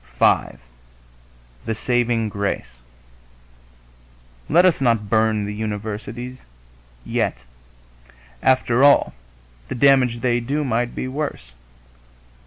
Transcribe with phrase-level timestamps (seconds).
[0.17, 0.57] V
[1.65, 2.79] THE SAVING GRACE
[4.49, 6.43] Let us not burn the universities
[7.05, 7.43] yet.
[8.41, 9.13] After all,
[9.67, 11.51] the damage they do might be worse....